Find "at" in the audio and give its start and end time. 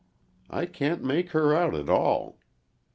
1.75-1.87